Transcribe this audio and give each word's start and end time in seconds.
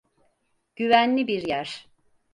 Güvenli 0.75 1.27
bir 1.27 1.43
yer. 1.47 1.87